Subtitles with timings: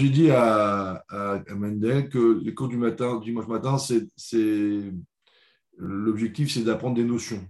[0.00, 1.04] j'ai dit à,
[1.50, 4.92] Mendel que les cours du matin, dimanche matin, c'est
[5.76, 7.44] l'objectif, c'est d'apprendre des notions.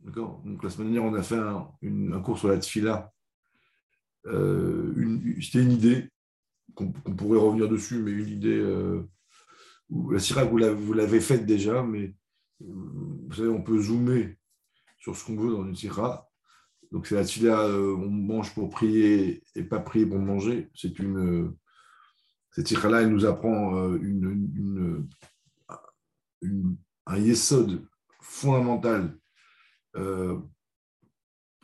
[0.00, 3.10] Donc la semaine dernière, on a fait un, cours sur la tfila.
[4.26, 4.92] Euh,
[5.40, 6.10] C'était une idée
[6.74, 8.58] qu'on pourrait revenir dessus, mais une idée.
[8.58, 9.08] Euh,
[10.10, 12.14] la sira, vous l'avez faite déjà, mais
[12.62, 12.66] euh,
[13.28, 14.36] vous savez, on peut zoomer
[14.98, 16.28] sur ce qu'on veut dans une sira.
[16.92, 20.68] Donc c'est la tfila, on mange pour prier et pas prier pour manger.
[20.74, 21.54] C'est une
[22.54, 25.08] cette sira-là, elle nous apprend une,
[27.06, 27.86] un yesod
[28.20, 29.16] fondamental
[29.96, 30.38] euh,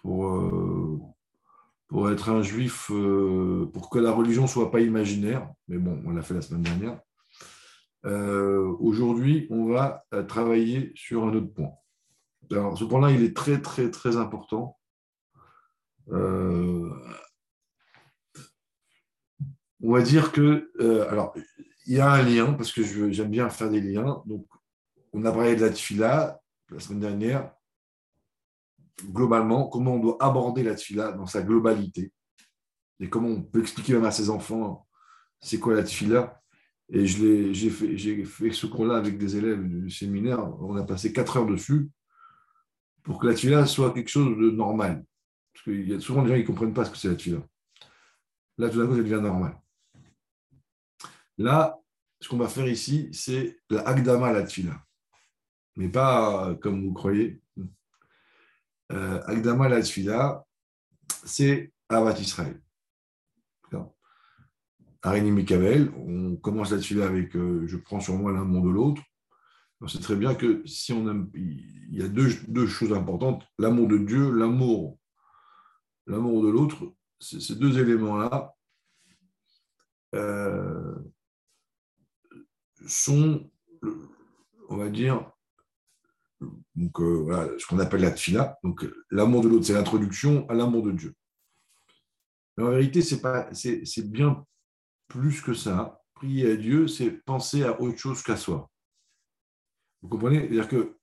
[0.03, 0.99] pour, euh,
[1.89, 5.51] pour être un juif, euh, pour que la religion ne soit pas imaginaire.
[5.69, 7.01] Mais bon, on l'a fait la semaine dernière.
[8.81, 11.73] Aujourd'hui, on va travailler sur un autre point.
[12.51, 14.79] Alors, ce point-là, il est très, très, très important.
[19.83, 20.71] On va dire que,
[21.09, 21.35] alors,
[21.87, 24.23] il y a un lien, parce que j'aime bien faire des liens.
[24.27, 24.47] Donc,
[25.13, 27.51] on a parlé de la tfila la semaine dernière
[29.07, 32.13] globalement, comment on doit aborder la tfila dans sa globalité
[33.01, 34.87] et comment on peut expliquer même à ses enfants
[35.41, 36.39] c'est quoi la tfila.
[36.93, 40.41] Et j'ai fait, fait, ce cours-là avec des élèves du séminaire.
[40.61, 41.89] On a passé quatre heures dessus
[43.03, 45.05] pour que la tfila soit quelque chose de normal.
[45.53, 47.15] Parce qu'il y a souvent des gens qui ne comprennent pas ce que c'est la
[47.15, 47.39] tfila.
[48.59, 49.59] Là, tout d'un coup, ça devient normal.
[51.41, 51.81] Là,
[52.21, 54.79] ce qu'on va faire ici, c'est la Agdama la tfila.
[55.77, 57.41] Mais pas comme vous croyez
[58.93, 59.81] euh, Agdama la
[61.25, 62.61] c'est Avat Israël.
[65.03, 69.03] Aréni Mikavel, on commence la avec euh, je prends sur moi l'amour de l'autre.
[69.81, 73.89] On sait très bien que si on aime, il y a deux, choses importantes l'amour
[73.89, 74.99] de Dieu, l'amour,
[76.07, 76.93] l'amour de l'autre.
[77.19, 78.55] Ces deux éléments-là
[80.15, 80.95] euh,
[82.87, 83.51] sont,
[84.69, 85.31] on va dire,
[86.75, 88.59] donc euh, voilà, ce qu'on appelle la tfila.
[88.63, 91.15] Donc l'amour de l'autre, c'est l'introduction à l'amour de Dieu.
[92.57, 94.45] Mais en vérité, c'est pas, c'est, bien
[95.09, 96.01] plus que ça.
[96.15, 98.71] Prier à Dieu, c'est penser à autre chose qu'à soi.
[100.03, 100.41] Vous comprenez?
[100.41, 100.97] C'est-à-dire que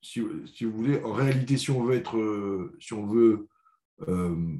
[0.00, 3.48] si, vous voulez, en réalité, si on veut être, euh, si on veut
[4.08, 4.56] euh,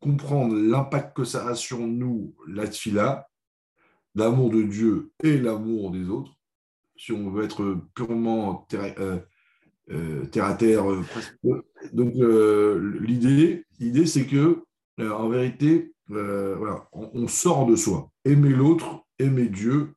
[0.00, 3.28] comprendre l'impact que ça a sur nous, la tfila,
[4.16, 6.32] l'amour de Dieu et l'amour des autres,
[6.96, 8.66] si on veut être purement
[9.90, 10.90] euh, terre à terre.
[10.90, 11.04] Euh,
[11.92, 14.64] donc euh, l'idée, c'est que
[14.98, 18.10] en vérité, on, sort de soi.
[18.24, 19.94] Aimer l'autre, aimer Dieu,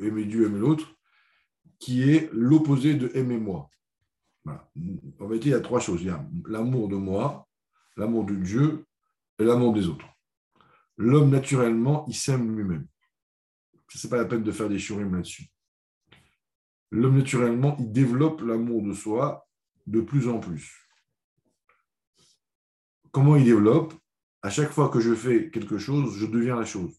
[0.00, 0.96] aimer Dieu, aimer l'autre,
[1.78, 3.68] qui est l'opposé de aimer moi.
[4.46, 6.00] En vérité, il y a trois choses.
[6.00, 7.46] Il y a l'amour de moi,
[7.98, 8.86] l'amour de Dieu
[9.38, 10.06] et l'amour des autres.
[10.96, 12.86] L'homme, naturellement, il s'aime lui-même.
[13.98, 15.50] Ce n'est pas la peine de faire des churimes là-dessus
[16.90, 19.48] l'homme naturellement, il développe l'amour de soi
[19.86, 20.86] de plus en plus.
[23.12, 23.94] Comment il développe?
[24.42, 26.94] À chaque fois que je fais quelque chose, je deviens la chose.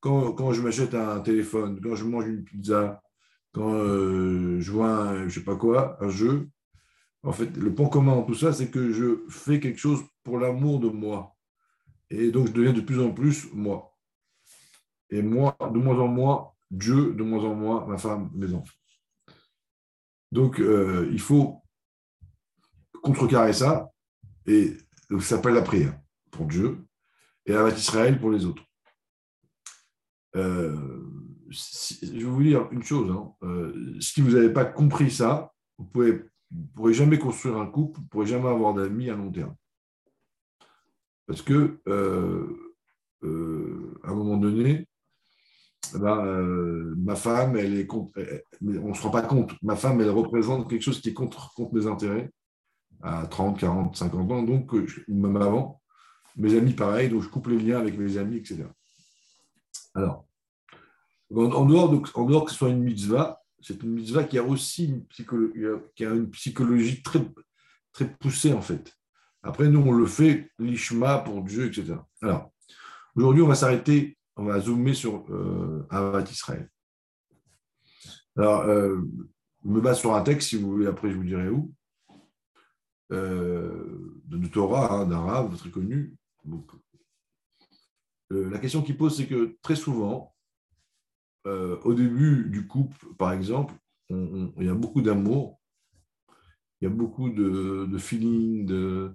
[0.00, 3.02] quand, je m'achète un téléphone, quand je mange une pizza,
[3.52, 6.48] quand euh, je vois un, je sais pas quoi, un jeu,
[7.24, 10.38] en fait, le point commun en tout ça, c'est que je fais quelque chose pour
[10.38, 11.36] l'amour de moi.
[12.10, 13.91] Et donc, je deviens de plus en plus moi.
[15.12, 18.74] Et moi, de moins en moins, Dieu, de moins en moins, ma femme, mes enfants.
[20.32, 21.62] Donc, euh, il faut
[23.02, 23.90] contrecarrer ça,
[24.46, 24.74] et
[25.10, 26.00] ça s'appelle la prière
[26.30, 26.86] pour Dieu,
[27.44, 28.64] et la Israël pour les autres.
[30.34, 31.02] Euh,
[31.50, 33.34] je vais vous dire une chose, hein.
[33.42, 36.20] euh, si vous n'avez pas compris ça, vous ne
[36.74, 39.54] pourrez jamais construire un couple, vous ne pourrez jamais avoir d'amis à long terme.
[41.26, 41.82] Parce que,
[43.24, 44.88] à un moment donné,
[45.98, 48.12] ben, euh, ma femme, elle est contre,
[48.62, 51.52] on ne se rend pas compte, ma femme, elle représente quelque chose qui est contre,
[51.54, 52.30] contre mes intérêts
[53.02, 55.80] à 30, 40, 50 ans, donc euh, même avant.
[56.36, 58.64] Mes amis, pareil, donc je coupe les liens avec mes amis, etc.
[59.94, 60.26] Alors,
[61.34, 64.86] en, dehors, en dehors que ce soit une mitzvah, c'est une mitzvah qui a aussi
[64.86, 65.06] une,
[65.94, 67.20] qui a une psychologie très,
[67.92, 68.94] très poussée, en fait.
[69.42, 71.94] Après, nous, on le fait, l'ishma pour Dieu, etc.
[72.22, 72.50] Alors,
[73.14, 76.68] aujourd'hui, on va s'arrêter on va zoomer sur euh, Avat Israël.
[78.36, 79.00] Alors, euh,
[79.64, 81.72] je me base sur un texte, si vous voulez, après je vous dirai où,
[83.12, 86.14] euh, de Torah, hein, d'arabe, très connu.
[88.32, 90.34] Euh, la question qu'il pose, c'est que très souvent,
[91.44, 93.74] au début du couple, par exemple,
[94.10, 95.60] il y a beaucoup d'amour,
[96.80, 99.12] il y a beaucoup de, feeling, de,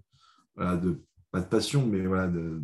[0.57, 2.61] de, pas de passion, mais voilà, de,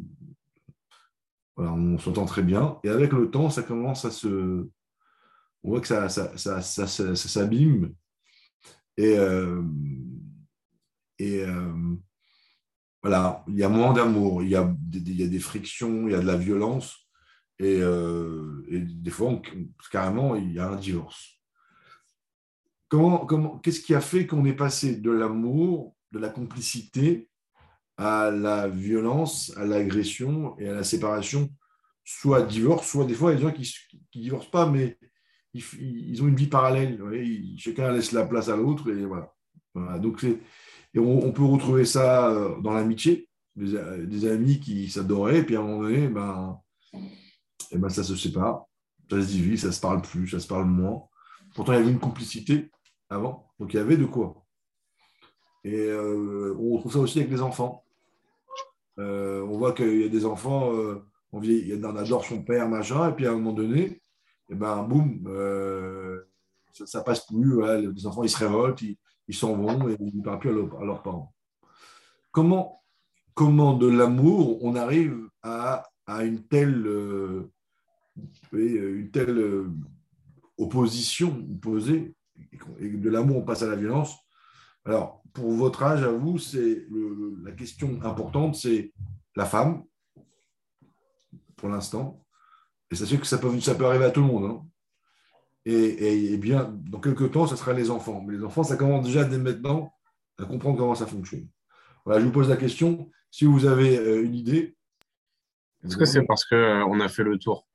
[1.57, 2.79] on s'entend très bien.
[2.83, 4.67] Et avec le temps, ça commence à se.
[5.63, 7.93] On voit que ça, ça, ça, ça s'abîme.
[8.97, 9.63] Et, euh,
[11.19, 11.95] et euh,
[13.01, 16.11] voilà, il y a moins d'amour, il, y a des, y a des frictions, il
[16.11, 17.07] y a de la violence.
[17.59, 19.41] Et, euh, des fois,
[19.91, 21.39] carrément, il y a un divorce.
[23.63, 27.29] Qu'est-ce qui a fait qu'on est passé de l'amour, de la complicité,
[27.97, 31.49] à la violence, à l'agression et à la séparation,
[32.03, 33.75] soit divorce, soit des fois, il y a des gens qui
[34.15, 34.97] ne divorcent pas, mais
[35.53, 36.99] ils, ont une vie parallèle.
[37.57, 38.89] chacun laisse la place à l'autre.
[38.89, 39.31] Et voilà.
[39.99, 40.25] Donc,
[40.93, 45.63] et on, peut retrouver ça euh, dans l'amitié, des, amis qui s'adoraient, puis à un
[45.63, 46.59] moment donné, ben,
[46.93, 46.97] et
[47.71, 48.65] eh ben, ça se sépare,
[49.09, 51.03] ça se divise, ça se parle plus, ça se parle moins.
[51.55, 52.69] Pourtant, il y avait une complicité
[53.09, 54.42] avant, donc il y avait de quoi.
[55.63, 57.83] Et euh, on retrouve ça aussi avec les enfants.
[58.99, 63.09] Euh, on voit qu'il y a des enfants, euh, on, on, adore son père, machin,
[63.09, 64.01] et puis à un moment donné, et
[64.49, 65.23] eh ben, boum,
[66.73, 67.61] ça, ne passe plus.
[67.79, 71.01] les enfants, ils se révoltent, ils s'en vont et ils ne parlent plus à, leurs
[71.01, 71.33] parents.
[72.31, 72.83] Comment,
[73.33, 76.85] comment de l'amour on arrive à, à une telle,
[78.51, 79.65] une telle
[80.57, 82.13] opposition opposée
[82.79, 84.22] et de l'amour on passe à la violence
[84.85, 86.85] alors, pour votre âge, à vous, c'est
[87.43, 88.91] la question importante, c'est
[89.35, 89.83] la femme,
[91.55, 92.25] pour l'instant.
[92.91, 94.45] Et sachez que ça peut, ça peut arriver à tout le monde.
[94.45, 94.67] Hein.
[95.65, 98.21] Et, bien, dans quelques temps, ce sera les enfants.
[98.21, 99.93] Mais les enfants, ça commence déjà dès maintenant
[100.37, 101.47] à comprendre comment ça fonctionne.
[102.05, 103.09] Voilà, je vous pose la question.
[103.31, 104.75] Si vous avez euh, une idée.
[105.83, 107.67] Est-ce que c'est parce qu'on euh, a fait le tour?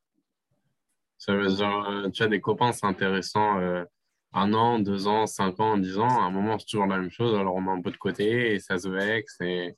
[1.17, 3.59] Ça veut dire, euh, tu as des copains, c'est intéressant
[4.33, 7.11] un an, deux ans, cinq ans, dix ans, à un moment, c'est toujours la même
[7.11, 7.35] chose.
[7.35, 9.37] Alors, on met un peu de côté et ça se vexe.
[9.41, 9.77] Et,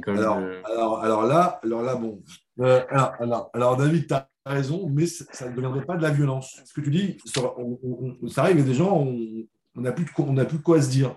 [0.00, 2.22] comme alors, alors, là, alors là, bon.
[2.60, 6.60] Euh, alors, alors, David, tu as raison, mais ça ne deviendrait pas de la violence.
[6.64, 10.10] Ce que tu dis, ça, arrive, il y a des gens, on n'a plus, de,
[10.18, 11.16] on plus quoi se dire.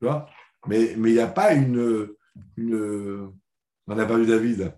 [0.00, 0.28] Tu vois?
[0.66, 2.08] Mais il n'y a pas une,
[2.56, 3.32] une.
[3.86, 4.72] On n'a pas vu David.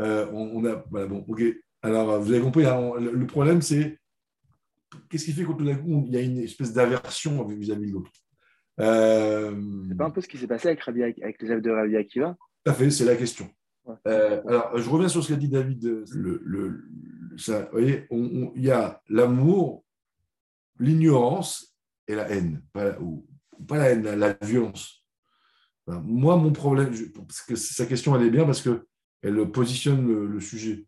[0.00, 1.42] Euh, on, a, voilà, bon, ok.
[1.82, 3.99] Alors, vous avez compris, hein, le problème, c'est
[5.08, 7.92] qu'est-ce qui fait qu'au tout d'un coup, il y a une espèce d'aversion vis-à-vis de
[7.92, 8.10] l'autre?
[8.80, 9.54] Euh...
[9.88, 10.86] C'est pas un peu ce qui s'est passé avec,
[11.22, 12.36] avec les œuvres de Rabbi Akiva?
[12.64, 13.48] Tout à fait, c'est la question.
[14.06, 16.04] Euh, alors, je reviens sur ce qu'a dit David.
[16.14, 16.84] Le, le,
[17.36, 19.84] ça, vous voyez, il y a l'amour,
[20.78, 21.76] l'ignorance
[22.06, 22.62] et la haine.
[22.72, 23.26] Pas, ou,
[23.66, 25.04] pas la haine, la, violence.
[25.86, 30.86] moi, mon problème, parce que sa question, elle est bien parce qu'elle positionne le, sujet.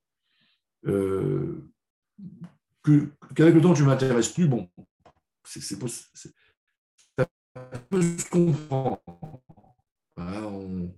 [0.86, 1.68] Euh,
[3.34, 4.68] qu'avec le temps, tu ne m'intéresses plus, bon,
[5.44, 5.76] c'est, ça
[7.90, 9.00] peut se comprendre.
[10.16, 10.90] on,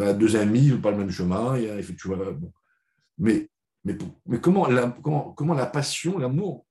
[0.00, 2.52] a deux amis, pas le même chemin, y a, effectivement, bon.
[3.18, 3.48] mais,
[3.84, 3.96] mais,
[4.26, 6.66] mais comment, la, comment, comment la passion, l'amour,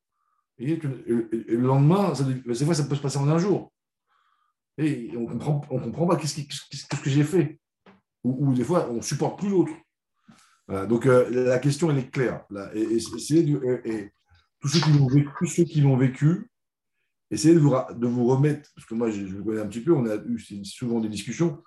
[0.58, 3.72] et, le lendemain, ça, des fois, ça peut se passer en un jour.
[4.78, 7.60] Et on ne comprend, on comprend pas qu'est-ce, que j'ai fait.
[8.24, 9.74] Ou, des fois, on ne supporte plus l'autre.
[10.88, 12.46] donc, euh, la question, elle est claire.
[12.74, 13.00] Et,
[13.86, 14.12] et,
[14.62, 14.80] tous ceux
[15.64, 16.50] qui l'ont vécu,
[17.32, 20.16] essayez de vous, remettre, parce que moi je, je, connais un petit peu, on a
[20.16, 21.62] eu souvent des discussions,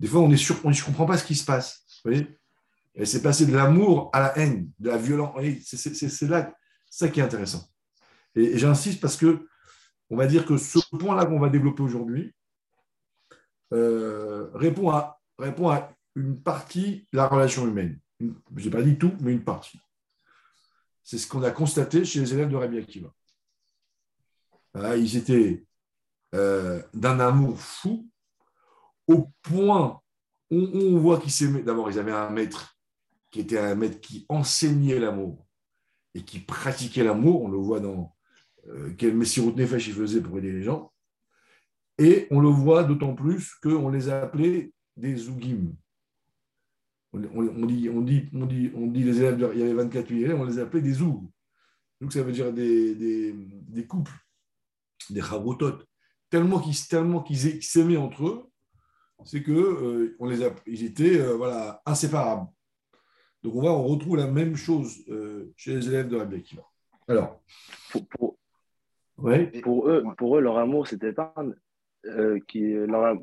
[0.00, 1.84] des fois on est sûr, on ne comprend pas ce qui se passe.
[2.04, 2.38] Vous voyez
[2.94, 5.34] Et c'est passé de l'amour à la haine, de la violence.
[5.62, 6.54] C'est là
[6.90, 7.66] ça qui est intéressant.
[8.34, 9.46] Et, j'insiste parce que
[10.10, 12.34] on va dire que ce point-là qu'on va développer aujourd'hui
[13.72, 17.98] euh, répond, à, répond à une partie de la relation humaine.
[18.20, 19.80] Je n'ai pas dit tout, mais une partie.
[21.04, 23.12] C'est ce qu'on a constaté chez les élèves de Rabbi Akiva.
[24.96, 25.64] ils étaient
[26.34, 28.08] euh, d'un amour fou,
[29.06, 30.00] au point
[30.50, 31.62] où on voit qu'ils s'aimaient.
[31.62, 32.78] D'abord, ils avaient un maître
[33.30, 35.46] qui était un maître qui enseignait l'amour
[36.14, 37.42] et qui pratiquait l'amour.
[37.42, 38.16] On le voit dans
[38.68, 40.90] euh, quel Messirut Nefesh il faisait pour aider les gens.
[41.98, 45.74] Et on le voit d'autant plus qu'on les a appelés des Zougim
[47.14, 50.20] on, dit, on, dit, on, dit, on dit les élèves, il y avait 24 000
[50.20, 51.24] élèves, on les appelait des zoug.
[52.00, 54.12] Donc ça veut dire des, des, couples,
[55.10, 55.78] des chavrotot.
[56.28, 58.50] Tellement qu'ils tellement qu'ils s'aimaient entre eux,
[59.24, 62.48] c'est que euh, on les ils étaient euh, voilà, inséparables.
[63.42, 66.62] Donc on voit, on retrouve la même chose euh, chez les élèves de Rabbi Akiva.
[67.06, 67.40] Alors,
[67.90, 68.36] pour, pour,
[69.62, 71.34] pour, eux, pour eux, leur amour, c'était pas
[72.48, 73.16] qui leur,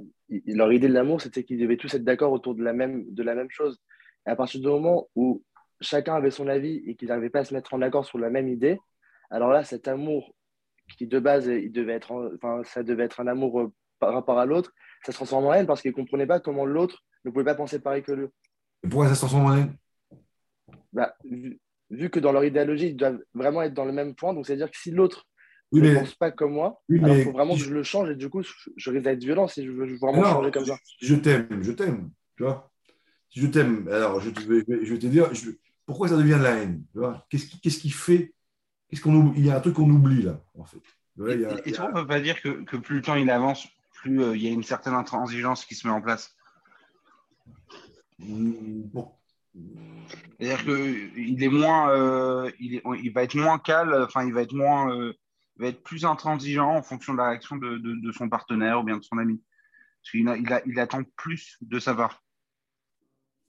[0.45, 3.23] leur idée de l'amour, c'était qu'ils devaient tous être d'accord autour de la, même, de
[3.23, 3.79] la même chose.
[4.25, 5.43] Et à partir du moment où
[5.81, 8.29] chacun avait son avis et qu'ils n'arrivaient pas à se mettre en accord sur la
[8.29, 8.79] même idée,
[9.29, 10.33] alors là, cet amour
[10.97, 14.39] qui de base, il devait être, enfin, ça devait être un amour euh, par rapport
[14.39, 14.73] à l'autre,
[15.05, 17.55] ça se transforme en haine parce qu'ils ne comprenaient pas comment l'autre ne pouvait pas
[17.55, 18.27] penser pareil que lui.
[18.83, 19.75] Et pourquoi ça se transforme en haine?
[20.91, 21.15] Bah,
[21.89, 24.69] vu, que dans leur idéologie, ils doivent vraiment être dans le même point, donc c'est-à-dire
[24.69, 25.25] que si l'autre
[25.79, 28.43] ne pense pas comme moi, il faut vraiment que je le change et du coup,
[28.43, 30.77] je, risque d'être violent si je veux vraiment changer comme ça.
[31.01, 32.69] Je t'aime, je t'aime, tu vois.
[33.29, 35.31] Si je t'aime, alors je, vais, je vais te dire
[35.85, 36.83] pourquoi ça devient la haine.
[37.29, 38.33] Qu'est-ce qui, qui, fait
[38.89, 40.77] Qu'est-ce qu'on Il y a un truc qu'on oublie là, en fait.
[40.77, 44.35] et, on ne peut pas dire que, que, plus le temps il avance, plus euh,
[44.35, 46.35] il y a une certaine intransigeance qui se met en place?
[48.19, 49.11] Hmm, bon.
[50.39, 54.41] C'est-à-dire qu'il est moins, euh, il, est, il, va être moins calme, enfin il va
[54.41, 55.13] être moins, euh,
[55.61, 58.97] va être plus intransigeant en fonction de la réaction de, de, son partenaire ou bien
[58.97, 59.41] de son ami.
[60.01, 62.23] Parce qu'il il, il attend plus de savoir.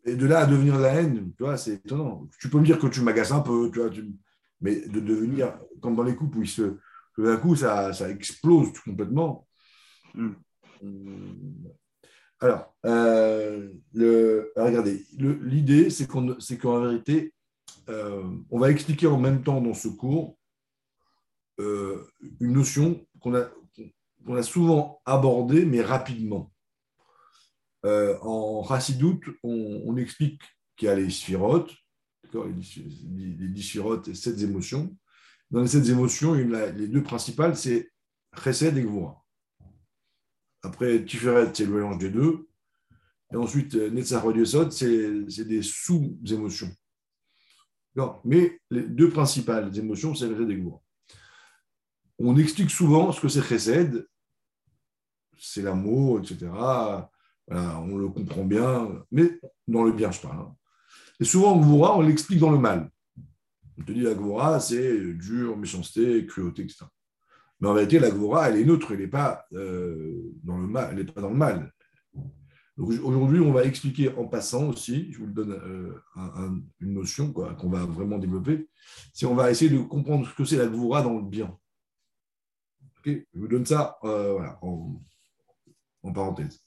[0.05, 2.29] Et de là à devenir la haine, tu vois, c'est étonnant.
[2.41, 3.91] Tu peux me dire que tu m'agaces un peu, tu vois,
[4.61, 6.79] mais de devenir, comme dans les couples où il se,
[7.19, 9.47] d'un coup ça, ça explose complètement.
[10.15, 10.33] Hmm.
[12.41, 17.33] Alors, euh, le, regardez, l'idée, c'est qu'en vérité,
[17.89, 20.37] euh, on va expliquer en même temps dans ce cours
[21.61, 22.07] euh,
[22.41, 23.49] une notion qu'on a,
[24.25, 26.53] qu'on a souvent abordée, mais rapidement.
[27.85, 30.41] en Chassidoute, on, explique
[30.77, 31.75] qu'il y a les sphirotes,
[32.33, 34.97] les, dix sphirotes et sept émotions.
[35.51, 37.91] Dans les sept émotions, les deux principales, c'est
[38.43, 39.23] Chesed et Gvura.
[40.63, 42.49] Après, Tiferet, c'est le mélange des deux.
[43.33, 46.71] Et ensuite, Netzach Yesod, c'est des sous-émotions.
[48.25, 50.63] Mais les deux principales émotions, c'est le et
[52.25, 54.07] On explique souvent ce que c'est Chesed,
[55.37, 56.51] c'est l'amour, etc.
[57.49, 60.39] on le comprend bien, mais dans le bien, je parle.
[60.39, 60.57] Hein.
[61.19, 62.89] Et souvent, on l'explique dans le mal.
[63.77, 66.85] On te dit la Gvura, c'est dur, méchanceté, cruauté, etc.
[67.61, 70.97] Mais en réalité, la Gvora, elle est neutre, elle n'est pas, euh, dans le mal,
[70.97, 71.73] elle pas dans le mal.
[72.77, 75.95] Aujourd'hui, on va expliquer en passant aussi, je vous donne euh,
[76.81, 78.69] une notion qu'on va vraiment développer,
[79.13, 81.57] c'est on va essayer de comprendre ce que c'est la Gvora dans le bien.
[83.05, 86.61] Je vous donne ça euh, voilà, en, parenthèse.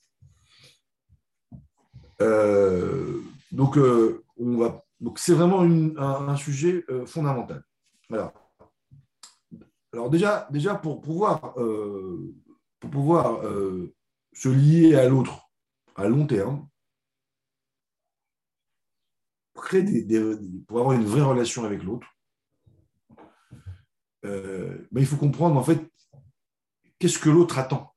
[3.51, 7.63] donc, on va, donc c'est vraiment un, sujet fondamental.
[9.95, 12.35] Alors déjà, déjà pour pouvoir, euh,
[12.81, 13.93] pour pouvoir euh,
[14.33, 15.49] se lier à l'autre
[15.95, 16.67] à long terme,
[19.53, 22.07] pour, avoir une vraie relation avec l'autre,
[24.25, 25.89] euh, ben, il faut comprendre en fait
[26.99, 27.95] qu'est-ce que l'autre attend?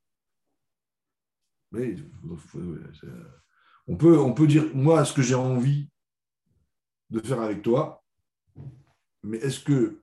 [3.86, 5.90] on, peut, on peut dire, moi, ce que j'ai envie
[7.10, 8.04] de faire avec toi,
[9.22, 10.02] mais est-ce que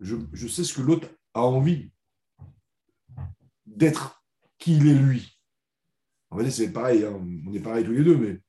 [0.00, 1.90] je, sais ce que l'autre a envie
[3.64, 4.24] d'être
[4.58, 5.40] qui il est lui?
[6.30, 7.20] En fait, c'est pareil, hein.
[7.46, 8.40] on est pareil tous les deux, mais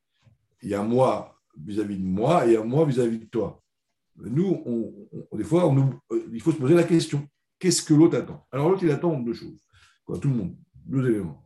[0.62, 3.64] il y a moi vis-à-vis de moi et un moi vis-à-vis de toi.
[4.16, 7.28] Nous, on, des fois, euh, il faut se poser la question
[7.60, 8.48] qu'est-ce que l'autre attend?
[8.52, 9.66] Alors, l'autre, il attend deux choses.
[10.06, 11.44] tout le monde, deux éléments.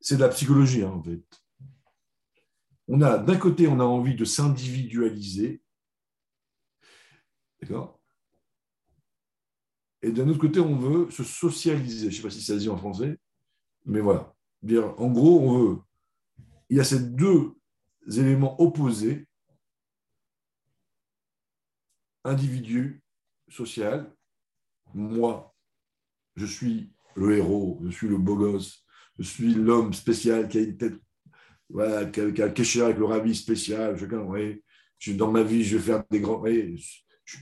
[0.00, 1.24] C'est de la psychologie, hein, en fait.
[2.88, 5.62] On a, d'un côté, on a envie de s'individualiser.
[7.60, 8.00] D'accord?
[10.02, 12.10] Et d'un autre côté, on veut se socialiser.
[12.10, 13.18] Je ne sais pas si ça se dit en français,
[13.86, 14.34] mais voilà.
[14.98, 15.78] En gros, on veut.
[16.68, 17.54] Il y a ces deux
[18.06, 19.26] éléments opposés
[22.24, 23.02] individu,
[23.48, 24.10] social.
[24.92, 25.54] Moi,
[26.36, 28.84] je suis le héros, je suis le beau gosse,
[29.18, 30.94] je suis l'homme spécial qui a une tête,
[31.68, 33.98] voilà, qui a, qui a avec le ravi spécial.
[33.98, 34.26] Chacun,
[35.16, 36.76] dans ma vie, je vais faire des grands et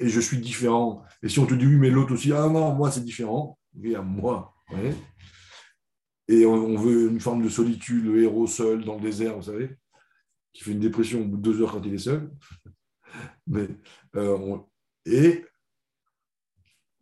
[0.00, 1.02] je suis différent.
[1.22, 3.94] Et si on te dit oui, mais l'autre aussi, ah non, moi c'est différent, oui,
[3.94, 4.54] à moi.
[6.28, 9.76] Et on, veut une forme de solitude, le héros seul dans le désert, vous savez,
[10.52, 12.30] qui fait une dépression au bout de deux heures quand il est seul.
[13.46, 13.68] Mais,
[14.16, 14.56] euh,
[15.04, 15.44] et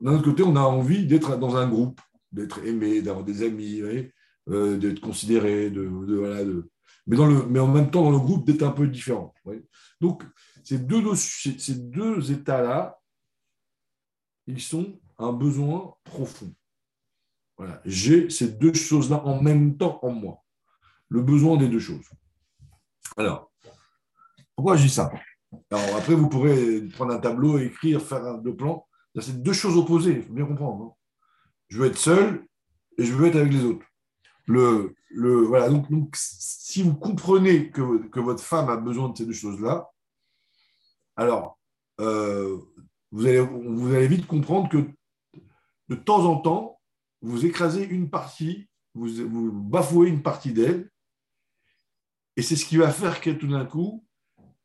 [0.01, 2.01] d'un autre côté, on a envie d'être dans un groupe,
[2.33, 3.83] d'être aimé, d'avoir des amis,
[4.49, 5.89] euh, d'être considéré, de,
[7.07, 9.35] mais, dans le, mais en même temps, dans le groupe, d'être un peu différent.
[10.01, 10.23] Donc,
[10.65, 12.99] ces deux, ces deux états-là,
[14.47, 16.53] ils sont un besoin profond.
[17.57, 17.81] Voilà.
[17.85, 20.43] J'ai ces deux choses-là en même temps en moi.
[21.09, 22.09] Le besoin des deux choses.
[23.17, 23.53] Alors,
[24.57, 25.11] pourquoi je dis ça?
[25.71, 28.87] Alors, après, vous pourrez prendre un tableau, écrire, faire deux plans.
[29.19, 30.85] C'est deux choses opposées, il faut bien comprendre.
[30.85, 30.95] Hein.
[31.69, 32.47] je veux être seul
[32.97, 33.85] et je veux être avec les autres.
[34.47, 39.33] Le, le, voilà, donc, si vous comprenez que, votre femme a besoin de ces deux
[39.33, 39.91] choses-là,
[41.17, 41.59] alors,
[42.01, 42.59] euh,
[43.11, 44.89] vous, allez, vous vite comprendre que
[45.89, 46.81] de temps en temps,
[47.21, 50.91] vous écrasez une partie, vous, bafouez une partie d'elle,
[52.37, 54.07] et c'est ce qui va faire que tout d'un coup,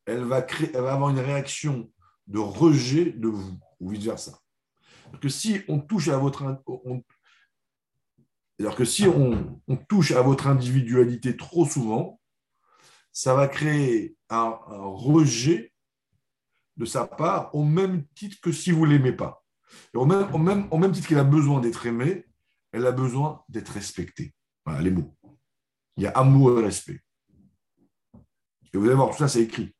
[0.05, 1.91] elle va avoir une réaction
[2.27, 4.39] de rejet de vous, ou vice-versa.
[5.21, 6.61] que si on touche à votre,
[8.59, 12.19] alors que si on, touche à votre individualité trop souvent,
[13.11, 15.73] ça va créer un, rejet
[16.77, 19.43] de sa part au même titre que si vous ne l'aimez pas.
[19.93, 22.25] Au même, au même, au même titre qu'elle a besoin d'être aimée,
[22.71, 24.33] elle a besoin d'être respectée.
[24.65, 25.15] Voilà les mots.
[25.97, 27.01] Il y a amour et respect.
[28.73, 29.73] Et vous allez voir, tout ça, c'est écrit.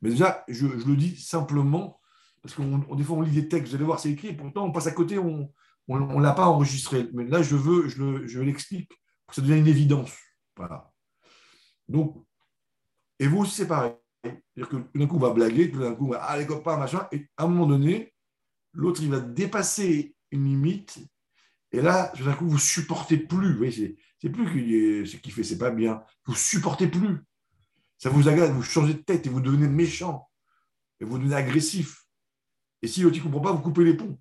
[0.00, 2.00] Mais déjà, je, le dis simplement,
[2.42, 4.72] parce qu'on des fois, on lit des textes, vous allez voir, c'est écrit, pourtant, on
[4.72, 5.48] passe à côté, on
[5.88, 7.08] ne l'a pas enregistré.
[7.12, 10.12] Mais là, je veux, je, l'explique pour que ça devienne une évidence.
[13.18, 13.92] Et vous c'est pareil.
[14.24, 17.06] C'est-à-dire que tout d'un coup, on va blaguer, tout d'un coup, ah, les copains, machin,
[17.12, 18.12] et à un moment donné,
[18.72, 20.98] l'autre, il va dépasser une limite,
[21.72, 23.52] et là, tout d'un coup, vous supportez plus.
[23.52, 26.02] Vous voyez, c'est plus que ce qu'il fait, c'est pas bien.
[26.26, 27.18] Vous supportez plus.
[27.98, 30.28] Ça vous agace, vous changez de tête et vous devenez méchant.
[31.00, 32.01] Et vous devenez agressif.
[32.82, 34.18] Et si l'autre ne comprend pas, vous coupez les ponts.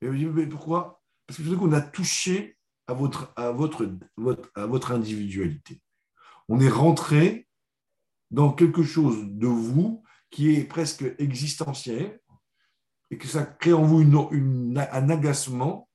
[0.00, 1.02] Et vous dites, mais pourquoi?
[1.26, 2.56] Parce que tout d'un coup, on a touché
[2.86, 3.88] à votre, à, votre,
[4.54, 5.80] à votre individualité.
[6.48, 7.48] On est rentré
[8.30, 12.20] dans quelque chose de vous qui est presque existentiel
[13.10, 15.88] et que ça crée en vous une, un agacement,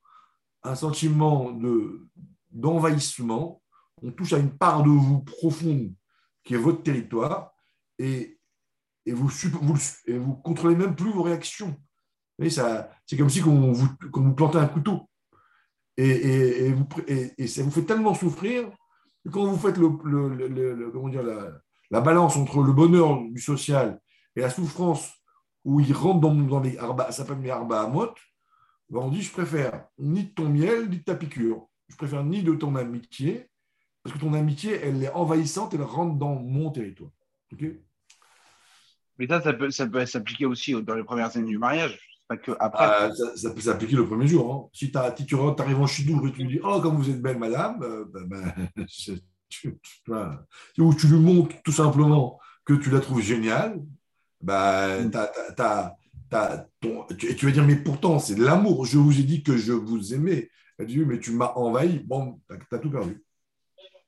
[0.62, 1.58] un sentiment
[2.50, 3.62] d'envahissement.
[4.02, 5.92] On touche à une part de vous profonde
[6.44, 7.52] qui est votre territoire,
[7.98, 8.35] et,
[9.06, 11.76] et vous, vous, vous contrôlez même plus vos réactions.
[12.48, 15.08] C'est comme si on vous, vous plantait un couteau.
[15.96, 16.86] Et, vous,
[17.46, 18.68] ça vous fait tellement souffrir
[19.24, 21.52] que quand vous faites le, comment dire, la,
[21.90, 24.00] la, balance entre le bonheur du social
[24.34, 25.14] et la souffrance
[25.64, 27.86] où il rentre dans, dans les arba, ça s'appelle les arba à
[28.88, 31.66] ben on dit je préfère ni de ton miel, ni de ta piqûre.
[31.88, 33.48] Je préfère ni de ton amitié,
[34.02, 37.10] parce que ton amitié, elle est envahissante, elle rentre dans mon territoire.
[39.18, 41.98] Mais ça, ça peut, ça peut s'appliquer aussi dans les premières années du mariage.
[42.28, 42.84] Pas que après.
[42.84, 44.52] Ah, ça, peut s'appliquer le premier jour.
[44.52, 44.68] Hein.
[44.72, 47.82] Si, tu arrives en chidou et tu lui dis Oh, comme vous êtes belle, madame,
[47.82, 48.86] euh, ben, ben,
[49.48, 49.78] tu,
[50.78, 53.80] ou tu lui montres tout simplement que tu la trouves géniale,
[54.40, 55.08] ben,
[57.16, 58.86] tu, tu vas dire Mais pourtant, c'est de l'amour.
[58.86, 60.50] Je vous ai dit que je vous aimais.
[60.78, 62.00] Elle dit Mais tu m'as envahi.
[62.00, 63.22] Bon, tu as tout perdu.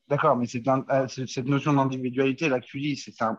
[0.08, 3.38] D'accord, mais c'est euh, cette notion d'individualité là que tu dis, c'est un,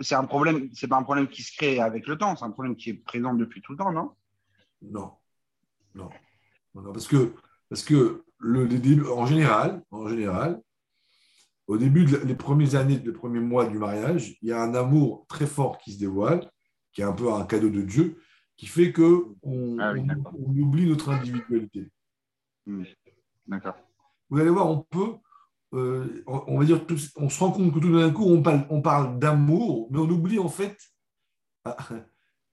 [0.00, 2.50] c'est un problème, c'est pas un problème qui se crée avec le temps, c'est un
[2.50, 4.12] problème qui est présent depuis tout le temps, non?
[4.82, 5.12] Non,
[5.94, 6.10] non,
[6.74, 7.34] non, parce que
[7.68, 10.60] parce que le, en général, en général,
[11.66, 15.26] au début des premières années, les premiers mois du mariage, il y a un amour
[15.28, 16.50] très fort qui se dévoile,
[16.92, 18.20] qui est un peu un cadeau de Dieu,
[18.56, 19.94] qui fait que on, ah
[20.34, 21.90] oublie notre individualité.
[23.46, 23.76] D'accord.
[24.28, 25.14] Vous allez voir, on peut
[25.74, 26.84] euh, on va dire,
[27.16, 30.08] on se rend compte que tout d'un coup, on parle, on parle d'amour, mais on
[30.08, 30.76] oublie en fait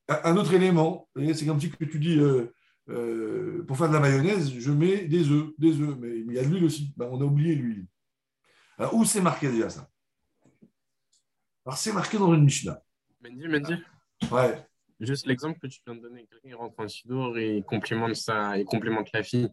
[0.07, 1.09] un autre élément.
[1.33, 2.53] C'est comme si que tu dis, euh,
[2.89, 6.39] euh, pour faire de la mayonnaise, je mets des œufs, des œufs, mais il y
[6.39, 6.93] a de l'huile aussi.
[6.97, 7.85] Ben, on a oublié l'huile.
[8.77, 9.89] Alors, où c'est marqué déjà ça?
[11.65, 12.81] Alors, c'est marqué dans une Mishnah.
[13.21, 13.75] Mendy, Mendy
[14.31, 14.65] Ouais.
[14.99, 18.63] Juste l'exemple que tu viens de donner, quelqu'un rentre en Sidour et complimente ça, et
[18.63, 19.49] complimente la fille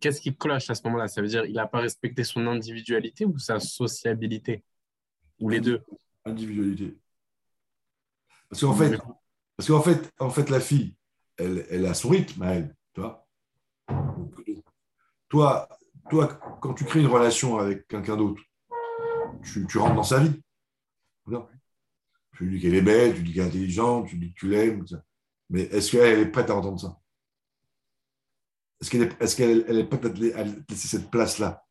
[0.00, 1.08] qu'est-ce qui cloche à ce moment-là?
[1.08, 4.62] Ça veut dire qu'il n'a pas respecté son individualité ou sa sociabilité?
[5.40, 5.82] Ou les deux?
[6.24, 6.96] Individualité.
[8.48, 8.98] Parce qu'en fait,
[9.56, 10.94] parce qu'en fait, en fait, la fille,
[11.36, 12.74] elle, elle a son rythme elle,
[15.28, 15.68] toi,
[16.08, 16.28] toi,
[16.60, 18.40] quand tu crées une relation avec quelqu'un d'autre,
[19.42, 20.40] tu, tu, rentres dans sa vie.
[22.36, 24.32] Tu lui dis qu'elle est belle, tu lui dis qu'elle est intelligente, tu lui dis
[24.32, 24.84] que tu l'aimes.
[25.50, 27.00] Mais est-ce qu'elle est prête à entendre ça?
[28.80, 31.64] Est-ce qu'elle est, est, elle prête à laisser cette place-là?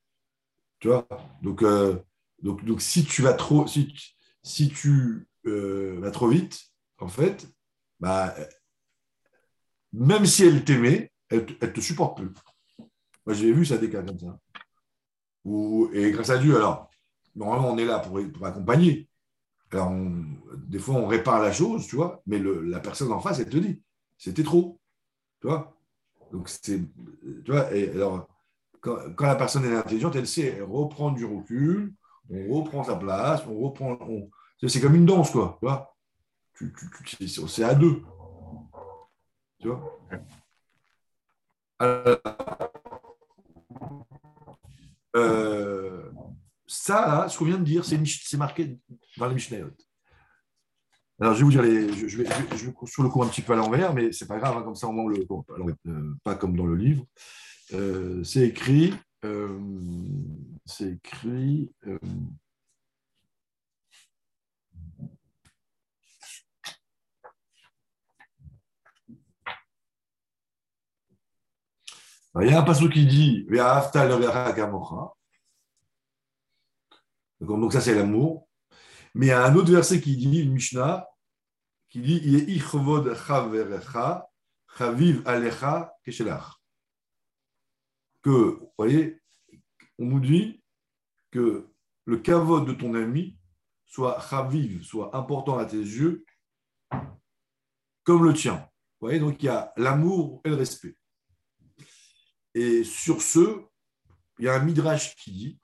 [0.80, 1.08] Tu vois?
[1.42, 1.98] Donc, euh,
[2.42, 3.94] donc, donc, si tu vas trop, si,
[4.42, 6.60] si tu euh, vas trop vite,
[6.98, 7.48] en fait,
[8.00, 8.36] bah,
[9.94, 12.30] même si elle t'aimait, elle ne te supporte plus.
[13.26, 14.38] Moi, j'ai vu ça des cas comme ça.
[15.94, 16.90] et grâce à Dieu, alors,
[17.36, 19.08] normalement, on est là pour, pour accompagner.
[19.72, 19.92] Alors,
[20.58, 23.58] des fois, on répare la chose, tu vois, mais la personne en face, elle te
[23.58, 23.82] dit,
[24.18, 24.80] c'était trop.
[25.42, 25.76] Tu vois?
[26.34, 26.82] Donc, c'est,
[27.46, 28.28] tu vois, et alors,
[28.82, 31.94] quand, la personne est intelligente, elle sait, elle reprend du recul,
[32.28, 34.00] on reprend sa place, on reprend.
[34.68, 35.60] c'est comme une danse, quoi.
[35.60, 35.96] Tu vois
[37.48, 38.02] c'est à deux.
[39.60, 40.00] Tu vois
[45.16, 46.12] euh,
[46.66, 48.80] ça, là, ce qu'on vient de dire, c'est, c'est marqué
[49.18, 49.70] dans les Mishnayot.
[51.24, 52.26] Alors, je vais vous dire, les, je, vais,
[52.58, 54.62] je, vais, sur le cours un petit peu à l'envers, mais c'est pas grave, hein,
[54.62, 55.46] comme ça, au moins, le, bon,
[55.88, 57.06] euh, pas comme dans le livre.
[57.72, 59.58] Euh, c'est écrit, euh,
[60.66, 61.72] c'est écrit.
[72.42, 73.48] Il y a un passage qui dit
[77.40, 78.50] Donc, ça, c'est l'amour.
[79.16, 81.08] Mais il y a un autre verset qui dit, une Mishnah,
[81.94, 83.08] qui dit chaviv
[85.28, 85.96] alecha
[88.24, 89.22] Que, vous voyez,
[90.00, 90.64] on nous dit
[91.30, 91.70] que
[92.06, 93.38] le kavod de ton ami
[93.86, 96.26] soit chaviv, soit important à tes yeux,
[98.04, 98.68] comme le tien.
[99.00, 100.98] Vous voyez, donc il y a l'amour et le respect.
[102.56, 103.64] Et sur ce,
[104.40, 105.60] il y a un midrash qui dit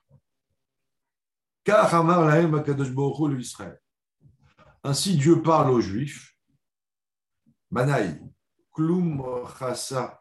[4.82, 6.36] ainsi Dieu parle aux Juifs.
[7.70, 8.20] Manaï,
[8.72, 9.22] klum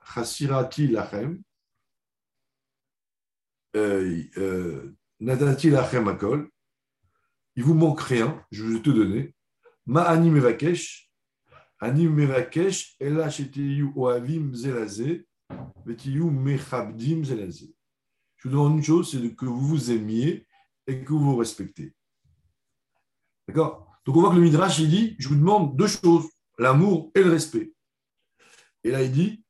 [0.04, 1.42] chasirati lachem,
[3.76, 6.50] euh, euh, nadati lachem akol.
[7.56, 9.36] Il vous manque rien, je vais te donner.
[9.86, 11.12] Ma ani mevakesh,
[11.80, 15.28] ani mevakesh, ela sheteyu oavim zelazé,
[15.86, 17.74] vetiyu mechabdim zelazé.
[18.38, 20.48] Je vous demande une chose, c'est que vous vous aimiez
[20.88, 21.94] et que vous respectez.
[23.48, 23.89] D'accord?
[24.10, 26.26] Donc on voit que le Midrash, il dit, je vous demande deux choses,
[26.58, 27.74] l'amour et le respect.
[28.84, 29.44] Et là, il dit,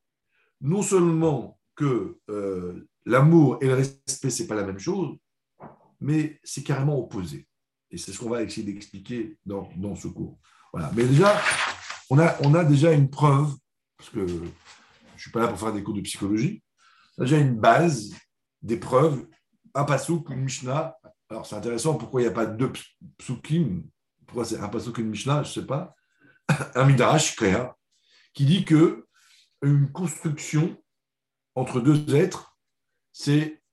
[0.59, 5.15] non seulement que euh, l'amour et le respect, ce n'est pas la même chose,
[6.01, 7.47] mais c'est carrément opposé.
[7.89, 10.37] Et c'est ce qu'on va essayer d'expliquer dans, dans, ce cours.
[10.73, 10.91] Voilà.
[10.93, 11.39] Mais déjà,
[12.09, 13.55] on a, on a déjà une preuve,
[13.95, 16.61] parce que je ne suis pas là pour faire des cours de psychologie,
[17.17, 18.13] on a déjà une base,
[18.61, 19.25] des preuves,
[19.73, 20.97] un pasouk, une Mishnah,
[21.29, 22.73] alors, c'est intéressant, pourquoi il n'y a pas deux
[23.19, 23.83] psukim
[24.29, 25.95] Pourquoi c'est un pasuk une Mishnah Je ne sais pas.
[26.75, 27.73] Un midrash clair
[28.33, 29.07] qui dit que
[29.63, 30.77] une construction
[31.55, 32.55] entre deux êtres,
[33.11, 33.63] c'est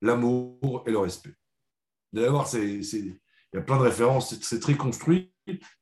[0.00, 1.34] l'amour et le respect.
[2.12, 3.18] D'ailleurs, il
[3.54, 5.32] y a plein de références, c'est très construit,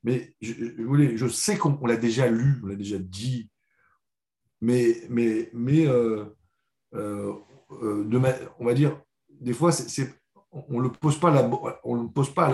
[0.03, 3.51] mais je, je sais qu'on l'a déjà lu, on l'a déjà dit,
[4.61, 6.27] mais, mais, mais euh,
[6.95, 7.35] euh,
[7.71, 9.01] euh, on va dire,
[9.31, 10.20] des fois, c'est
[10.53, 11.33] on ne le pose pas,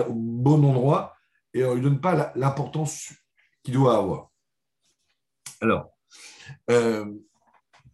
[0.07, 1.15] au bon endroit
[1.53, 3.13] et on ne lui donne pas l'importance
[3.63, 4.31] qu'il doit avoir.
[5.61, 5.89] Alors,
[6.69, 7.05] euh,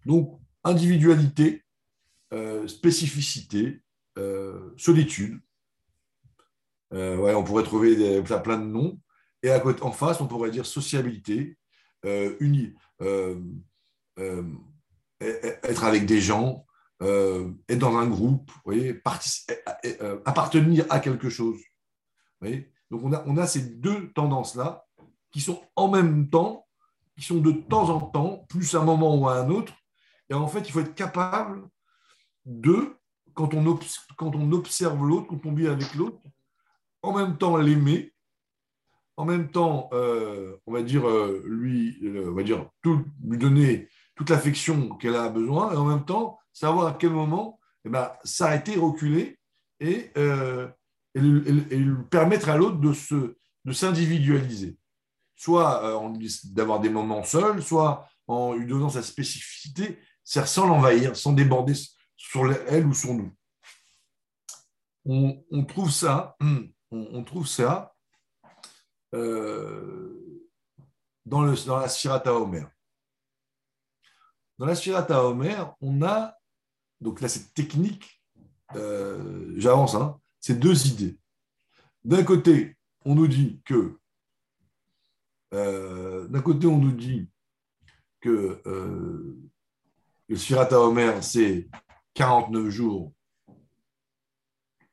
[0.06, 1.64] donc, individualité,
[2.34, 3.82] euh, spécificité,
[4.18, 5.40] euh, solitude.
[6.92, 9.00] On pourrait trouver plein de noms.
[9.42, 11.58] Et à côté, en face, on pourrait dire sociabilité,
[12.40, 12.76] uni,
[15.20, 16.68] être avec des gens,
[17.04, 19.00] euh, être dans un groupe, euh,
[20.26, 21.60] appartenir à quelque chose.
[22.90, 24.86] Donc on a, ces deux tendances-là
[25.32, 26.66] qui sont en même temps,
[27.18, 29.74] qui sont de temps en temps, plus à un moment ou à un autre.
[30.30, 31.68] Et en fait, il faut être capable
[32.46, 32.96] de,
[33.34, 36.20] quand on, observe l'autre, quand on vit avec l'autre,
[37.02, 38.14] en même temps l'aimer,
[39.18, 41.04] en même temps, euh, on va dire,
[41.44, 46.40] lui, on va dire, lui donner toute l'affection qu'elle a besoin, et en même temps,
[46.54, 49.38] savoir à quel moment eh ben, s'arrêter, reculer
[49.80, 50.68] et, euh,
[52.10, 53.36] permettre à l'autre de, se,
[53.66, 54.78] de s'individualiser.
[55.36, 61.34] Soit euh, d'avoir des moments seuls, soit en lui donnant sa spécificité, sans l'envahir, sans
[61.34, 61.74] déborder
[62.16, 63.32] sur elle ou sur nous.
[65.06, 66.38] On, trouve ça,
[66.92, 67.94] on, trouve ça
[69.14, 70.48] euh,
[71.26, 72.66] dans, le, dans la Sirata Homer.
[74.58, 76.38] Dans la Sirata Homer, on a
[77.04, 78.24] donc là, cette technique,
[78.76, 81.18] euh, j'avance, hein, c'est deux idées.
[82.06, 84.00] D'un côté, on nous dit que
[85.54, 87.30] euh, d'un côté, on nous dit
[88.22, 89.38] que euh,
[90.30, 91.70] le Sfirata Omer, c'est
[92.14, 93.14] 49 jours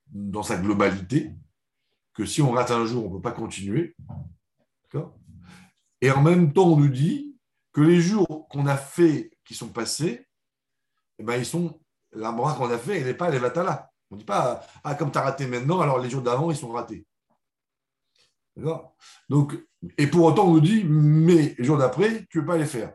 [0.09, 1.33] dans sa globalité,
[2.13, 3.95] que si on rate un jour, on ne peut pas continuer.
[6.03, 7.37] Et en même temps, on nous dit
[7.73, 10.27] que les jours qu'on a fait, qui sont passés,
[11.19, 11.79] eh ben, ils sont
[12.13, 13.91] l'embrun qu'on a fait, il n'est pas les vatala.
[14.11, 16.57] On ne dit pas, ah, comme tu as raté maintenant, alors les jours d'avant, ils
[16.57, 17.07] sont ratés.
[18.57, 18.97] D'accord?
[19.29, 19.57] Donc,
[19.97, 22.67] et pour autant, on nous dit, mais les jours d'après, tu ne veux pas les
[22.67, 22.95] faire.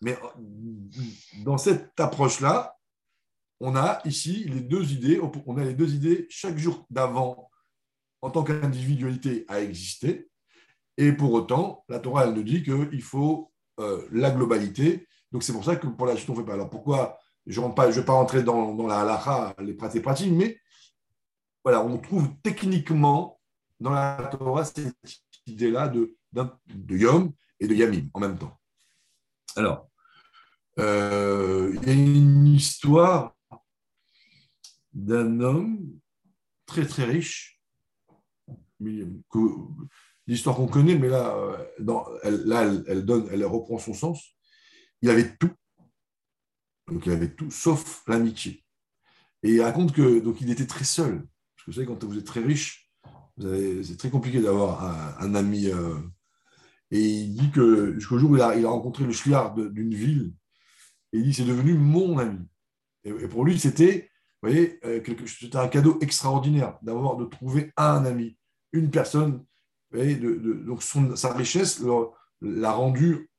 [0.00, 0.18] Mais
[1.44, 2.76] dans cette approche-là,
[3.60, 7.48] on a ici les deux idées, on a les deux idées, chaque jour d'avant,
[8.20, 10.28] en tant qu'individualité, a existé.
[10.96, 15.06] Et pour autant, la Torah, elle nous dit qu'il faut euh, la globalité.
[15.30, 16.54] Donc c'est pour ça que pour la suite, on ne fait pas.
[16.54, 20.60] Alors pourquoi je ne vais pas rentrer dans, la halakha, les pratiques pratiques, mais
[21.64, 23.40] voilà, on trouve techniquement
[23.80, 24.94] dans la Torah cette
[25.46, 28.58] idée-là de, de Yom et de Yamim en même temps.
[29.56, 29.88] Alors,
[30.78, 33.36] euh, il y a une histoire
[34.92, 35.98] d'un homme
[36.66, 37.60] très très riche,
[40.26, 41.36] l'histoire qu'on connaît, mais là,
[41.78, 44.36] là elle, donne, elle reprend son sens.
[45.02, 45.50] Il avait tout,
[46.92, 48.64] Donc il avait tout sauf l'amitié.
[49.42, 51.16] Et il raconte que donc il était très seul.
[51.16, 52.90] Parce que vous savez, quand vous êtes très riche,
[53.40, 55.68] c'est très compliqué d'avoir un, ami.
[55.68, 55.98] Euh,
[56.90, 60.34] et il dit que jusqu'au jour où il a, rencontré le chliard d'une ville,
[61.12, 62.46] il dit c'est devenu mon ami.
[63.04, 64.10] Et, pour lui, c'était,
[64.42, 68.36] vous voyez, euh, c'était un cadeau extraordinaire d'avoir de trouver un ami,
[68.72, 69.44] une personne.
[69.92, 71.82] de, donc sa richesse
[72.40, 73.30] l'a rendu,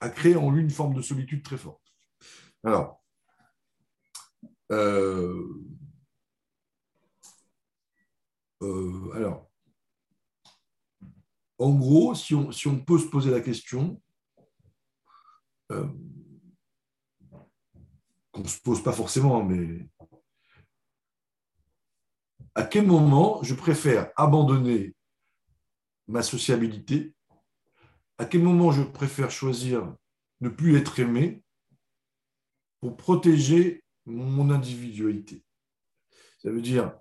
[0.00, 1.83] a créé en lui une forme de solitude très forte.
[2.64, 3.04] Alors,
[4.72, 5.62] euh,
[8.62, 9.50] euh, alors,
[11.58, 14.00] en gros, si on, peut se poser la question,
[15.72, 15.86] euh,
[18.32, 19.86] qu'on ne se pose pas forcément, mais
[22.54, 24.94] à quel moment je préfère abandonner
[26.08, 27.14] ma sociabilité?
[28.16, 29.94] À quel moment je préfère choisir
[30.40, 31.43] ne plus être aimé?
[32.84, 35.42] Pour protéger mon individualité
[36.36, 37.00] Ça veut dire,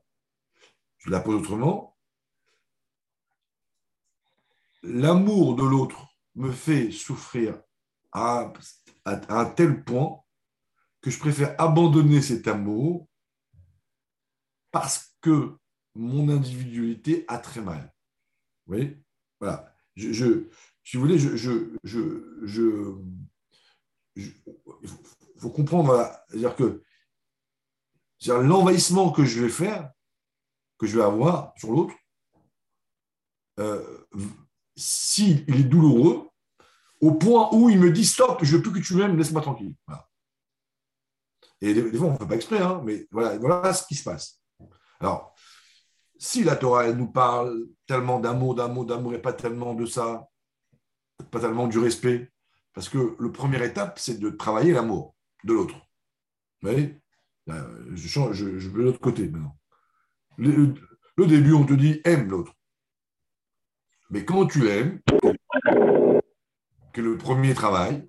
[0.98, 1.98] je la pose autrement,
[4.82, 7.62] l'amour de l'autre me fait souffrir
[8.14, 8.54] à,
[9.04, 10.24] un tel point
[11.02, 13.10] que je préfère abandonner cet amour
[14.72, 15.58] parce que
[15.96, 17.94] mon individualité a très mal.
[18.68, 19.04] Vous voyez?
[19.42, 19.76] Voilà.
[19.98, 20.48] Je,
[20.82, 22.96] si vous voulez, je, je,
[24.16, 24.34] il
[25.44, 26.84] faut, comprendre, c'est-à-dire que
[28.28, 29.92] l'envahissement que je vais faire,
[30.78, 31.94] que je vais avoir sur l'autre,
[33.60, 34.06] euh,
[34.76, 36.30] s'il est douloureux,
[37.02, 39.42] au point où il me dit stop, je ne veux plus que tu m'aimes, laisse-moi
[39.42, 39.76] tranquille.
[41.62, 44.04] Et des, fois, on ne fait pas exprès, hein, mais voilà, voilà ce qui se
[44.04, 44.42] passe.
[45.00, 45.36] Alors,
[46.18, 50.28] si la Torah, elle nous parle tellement d'amour, d'amour, d'amour, et pas tellement de ça,
[51.32, 52.32] pas tellement du respect,
[52.74, 55.76] parce que le première étape, c'est de travailler l'amour de l'autre.
[56.62, 56.96] Vous voyez?
[57.48, 59.58] Je, change, je, vais de l'autre côté maintenant.
[60.38, 60.74] Le,
[61.18, 62.54] le, début, on te dit aime l'autre.
[64.10, 65.02] Mais quand tu l'aimes,
[66.94, 68.08] que le premier travail,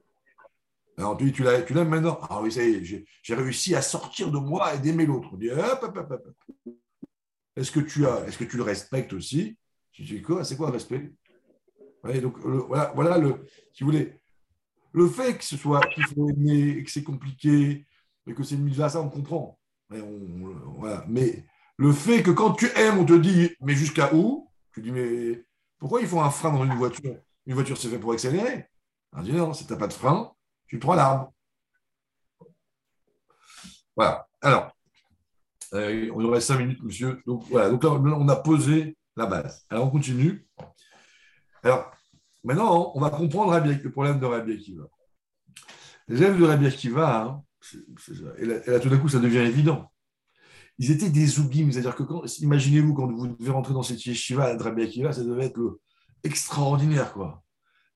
[0.97, 2.19] alors tu, tu l'aimes maintenant?
[2.23, 5.31] Ah oui, ça y est, j'ai réussi à sortir de moi et d'aimer l'autre.
[7.57, 9.57] Est-ce que, tu as, est-ce que tu le respectes aussi?
[9.93, 10.45] Tu dis quoi?
[10.45, 11.13] C'est quoi le respect?
[12.21, 14.21] Donc, voilà, voilà le, si vous voulez,
[14.95, 17.85] le fait que ce soit qu'il faut aimer que c'est compliqué
[18.27, 19.59] et que c'est une mise à ça, on comprend.
[19.91, 21.45] Mais,
[21.77, 24.49] le fait que quand tu aimes, on te dit, mais jusqu'à où?
[24.73, 25.45] Tu dis, mais
[25.79, 27.17] pourquoi il faut un frein dans une voiture?
[27.47, 28.69] Une voiture, c'est fait pour accélérer.
[29.13, 30.33] On dit non, si tu n'as pas de frein,
[30.69, 31.33] tu prends l'arbre.
[33.97, 34.29] Voilà.
[34.41, 34.71] Alors,
[35.73, 37.21] euh, on aurait cinq minutes, monsieur.
[37.27, 39.67] Donc voilà, donc là, on a posé la base.
[39.69, 40.47] Alors, on continue.
[41.65, 41.91] Alors,
[42.45, 44.85] maintenant, on va comprendre le problème de Rabbi Akiva.
[46.09, 47.43] Les élèves de Rabbi Akiva, hein,
[48.39, 49.91] et, là, tout d'un coup, ça devient évident.
[50.79, 52.03] Ils étaient des zougim, c'est-à-dire que
[52.43, 55.81] imaginez-vous quand vous devez rentrer dans cette yeshiva de Rabbi Akiva, ça devait être
[56.25, 57.45] extraordinaire, quoi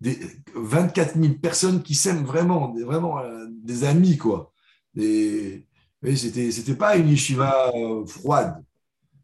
[0.01, 0.19] des
[0.55, 4.53] 24 000 personnes qui s'aiment vraiment, des, vraiment euh, des amis, quoi.
[4.95, 5.67] Des,
[6.15, 8.65] c'était, c'était pas une yeshiva euh, froide.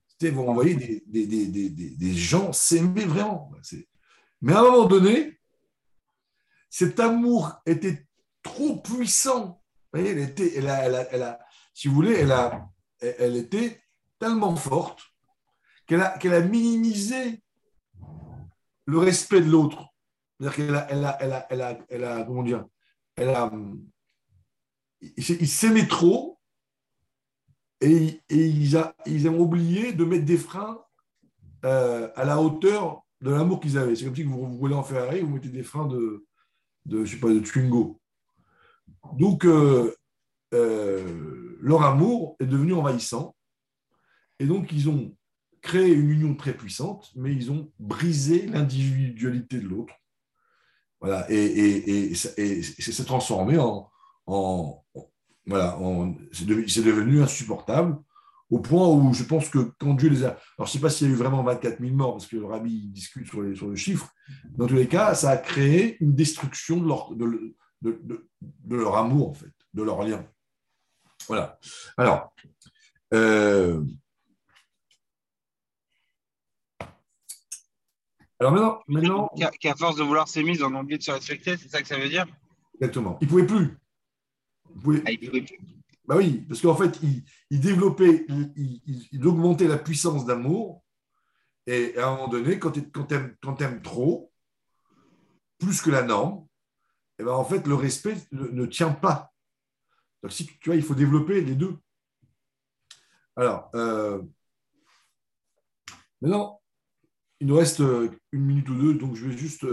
[0.08, 3.50] C'était, vous envoyez des, gens s'aimer vraiment.
[4.44, 5.40] Mais à un moment donné,
[6.68, 8.06] cet amour était
[8.42, 9.62] trop puissant.
[9.94, 10.66] Elle était, elle
[11.10, 11.38] elle
[11.72, 12.26] si vous voulez,
[13.00, 13.80] elle, était
[14.18, 15.00] tellement forte
[15.86, 17.42] qu'elle a, minimisé
[18.84, 19.86] le respect de l'autre.
[20.38, 22.66] C'est-à-dire qu'elle a, elle a, elle elle a, elle a, comment dire,
[23.16, 23.50] elle a,
[25.00, 26.38] il s'aimait trop
[27.80, 30.84] et, ils, a, ils, ont oublié de mettre des freins
[31.64, 33.96] euh, à la hauteur de l'amour qu'ils avaient.
[33.96, 36.26] C'est comme si vous, voulez en Ferrari, vous mettez des freins de,
[36.84, 37.98] de je sais pas, de Twingo.
[39.14, 39.94] Donc, euh,
[40.52, 43.34] euh, leur amour est devenu envahissant.
[44.38, 45.16] Et donc, ils ont
[45.62, 49.94] créé une union très puissante, mais ils ont brisé l'individualité de l'autre.
[51.00, 52.14] Voilà, et, et, et,
[52.62, 53.90] c'est transformé en,
[54.26, 54.84] en
[55.46, 55.78] voilà,
[56.32, 57.98] c'est devenu, insupportable
[58.50, 60.28] au point où je pense que quand Dieu les a.
[60.28, 62.36] Alors, je ne sais pas s'il y a eu vraiment 24 000 morts, parce que
[62.36, 64.10] le rabbi discute sur, les, sur le chiffre.
[64.56, 68.96] Dans tous les cas, ça a créé une destruction de leur, de, de, de, leur
[68.96, 70.24] amour, en fait, de leur lien.
[71.26, 71.58] Voilà.
[71.96, 72.32] Alors,
[73.14, 73.82] euh,
[78.40, 79.30] Alors maintenant.
[79.60, 81.88] Qu'à force de vouloir s'aimer, ils en ont oublié de se respecter, c'est ça que
[81.88, 82.26] ça veut dire?
[82.74, 83.18] Exactement.
[83.20, 83.78] Ils ne pouvaient plus.
[84.86, 85.73] Ils ah, pouvaient plus.
[86.06, 87.00] Bah oui, parce qu'en fait,
[87.50, 90.84] ils, développaient, ils, augmentaient la puissance d'amour.
[91.66, 93.14] Et à un moment donné, quand tu
[93.64, 94.30] aimes, trop,
[95.58, 96.46] plus que la norme,
[97.16, 99.32] et eh ben en fait, le respect ne, tient pas.
[100.28, 101.78] si, tu vois, il faut développer les deux.
[103.36, 104.20] Alors, euh,
[106.20, 106.60] maintenant,
[107.40, 109.64] il nous reste une minute ou deux, donc je vais juste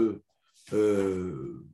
[0.72, 1.66] euh,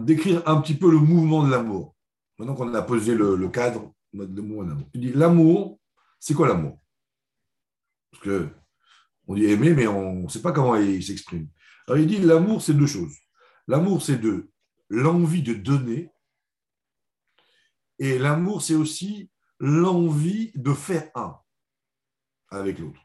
[0.00, 1.94] décrire un petit peu le mouvement de l'amour.
[2.38, 4.88] Maintenant qu'on a posé le, cadre de l'amour.
[4.94, 5.78] Il dit l'amour,
[6.18, 6.78] c'est quoi l'amour?
[8.10, 8.48] Parce que
[9.26, 11.48] on dit aimer, mais on ne sait pas comment il s'exprime.
[11.86, 13.16] Alors il dit l'amour, c'est deux choses.
[13.66, 14.50] L'amour, c'est de
[14.88, 16.10] l'envie de donner,
[17.98, 21.38] et l'amour, c'est aussi l'envie de faire un
[22.50, 23.00] avec l'autre.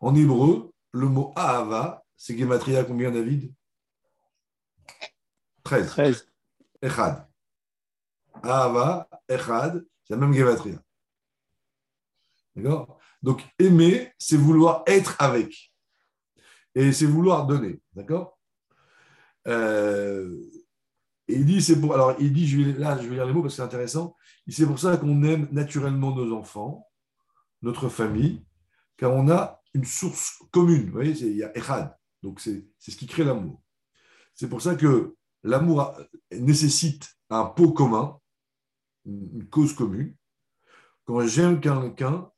[0.00, 3.52] En hébreu, le mot ahava, c'est Gematria combien, David?
[5.68, 5.86] 13.
[5.86, 6.28] 13.
[6.80, 7.28] Echad.
[8.42, 10.78] Ahava, Echad, c'est la même Gematria.
[12.56, 12.98] D'accord?
[13.22, 15.72] Donc, aimer, c'est vouloir être avec.
[16.74, 17.80] Et c'est vouloir donner.
[17.92, 18.38] D'accord?
[19.46, 20.40] Euh,
[21.26, 21.92] et il dit, c'est pour.
[21.92, 24.16] Alors, il dit, je vais, là, je vais lire les mots parce que c'est intéressant.
[24.48, 26.88] C'est pour ça qu'on aime naturellement nos enfants,
[27.60, 28.42] notre famille,
[28.96, 30.86] car on a une source commune.
[30.86, 31.94] Vous voyez, il y a Echad.
[32.22, 33.60] Donc, c'est ce qui crée l'amour.
[34.34, 35.94] C'est pour ça que l'amour
[36.32, 38.18] nécessite un pot commun,
[39.04, 40.14] une cause commune.
[41.04, 42.30] Quand j'aime quelqu'un,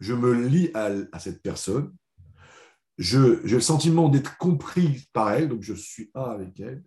[0.00, 1.94] je me lie à, cette personne.
[2.98, 6.84] J'ai le sentiment d'être compris par elle, donc je suis un avec elle.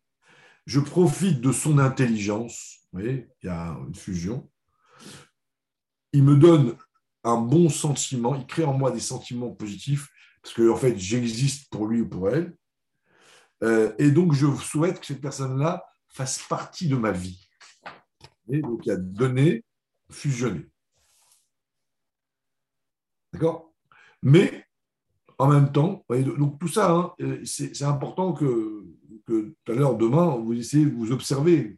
[0.66, 2.88] Je profite de son intelligence.
[2.92, 4.50] Vous voyez, il y a une fusion.
[6.14, 6.78] Il me donne
[7.24, 10.10] un bon sentiment, il crée en moi des sentiments positifs,
[10.42, 12.56] parce que en fait, j'existe pour lui ou pour elle.
[13.64, 17.48] Euh, et donc, je souhaite que cette personne-là fasse partie de ma vie.
[18.48, 19.64] Donc, il y a donner,
[20.10, 20.68] fusionner.
[23.34, 23.74] D'accord?
[24.24, 24.66] Mais,
[25.38, 28.86] en même temps, donc tout ça, hein, euh, c'est important que,
[29.26, 31.78] tout à l'heure, demain, vous essayez de vous observer.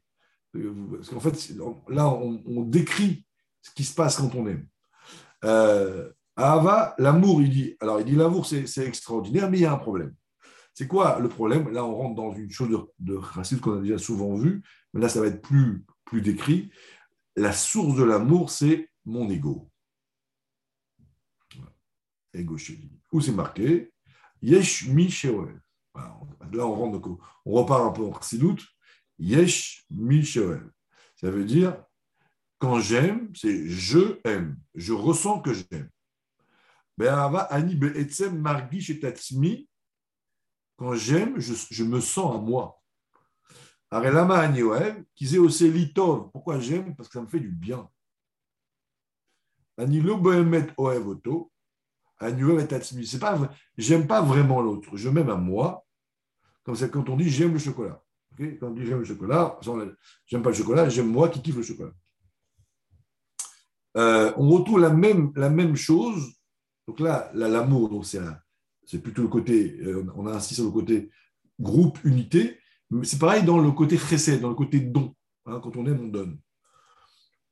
[0.56, 1.54] Euh, parce qu'en fait,
[1.90, 3.26] là, on décrit
[3.62, 4.68] ce qui se passe quand on aime.
[5.44, 9.74] Euh, Ava, l'amour, il dit, alors il dit l'amour, c'est extraordinaire, mais il y a
[9.74, 10.14] un problème.
[10.80, 11.68] C'est quoi le problème?
[11.72, 14.64] Là, on rentre dans une chose de, racine qu'on a déjà souvent vu,
[14.94, 16.72] mais là, ça va être plus, plus décrit.
[17.36, 19.70] La source de l'amour, c'est mon ego.
[22.34, 22.80] Ego chez
[23.12, 23.92] Où c'est marqué?
[24.42, 25.14] Yesh mi
[25.94, 27.10] Là, on rentre,
[27.44, 28.66] on repart un peu en doute.
[29.18, 30.50] Yesh mi Ça
[31.24, 31.76] veut dire
[32.58, 34.58] quand j'aime, c'est je aime.
[34.76, 35.90] Je ressens que j'aime.
[40.80, 42.82] Quand j'aime, je, me sens à moi.
[46.32, 46.96] Pourquoi j'aime?
[46.96, 47.90] Parce que ça me fait du bien.
[49.78, 49.90] C'est
[53.20, 55.86] pas, j'aime pas vraiment l'autre, je m'aime à moi.
[56.64, 58.02] Comme c'est quand on dit j'aime le chocolat.
[58.38, 59.60] quand on dit j'aime le chocolat,
[60.28, 61.92] j'aime pas le chocolat, j'aime moi qui kiffe le chocolat.
[63.98, 66.36] Euh, on retrouve la même, la même chose.
[66.88, 68.22] Donc là, l'amour, c'est
[68.98, 71.12] plutôt le côté, euh, on a insisté sur le côté
[71.60, 75.16] groupe, unité, mais c'est pareil dans le côté chesed, dans le côté don.
[75.46, 76.40] Hein, quand on aime, on donne.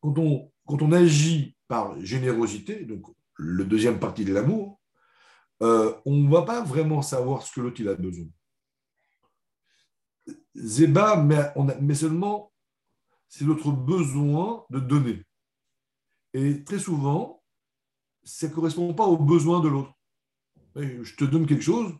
[0.02, 4.80] Quand on, quand on agit par générosité, donc le deuxième partie de l'amour,
[5.62, 8.28] euh, on ne va pas vraiment savoir ce que l'autre a besoin.
[10.56, 12.52] Zéba, mais, on mais seulement
[13.30, 15.24] c'est notre besoin de donner.
[16.34, 17.44] Et très souvent,
[18.24, 19.97] ça ne correspond pas aux besoins de l'autre.
[20.78, 21.94] Je te donne quelque chose,